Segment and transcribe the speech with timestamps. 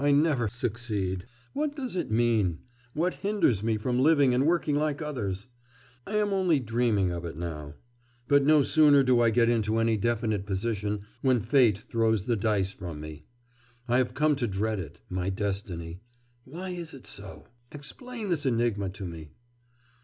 [0.00, 1.26] I never succeed.
[1.52, 2.58] What does it mean?
[2.92, 5.46] What hinders me from living and working like others?...
[6.04, 7.74] I am only dreaming of it now.
[8.26, 12.72] But no sooner do I get into any definite position when fate throws the dice
[12.72, 13.26] from me.
[13.86, 16.00] I have come to dread it my destiny....
[16.44, 17.46] Why is it so?
[17.70, 19.30] Explain this enigma to me!